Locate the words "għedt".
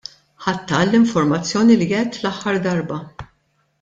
1.99-2.19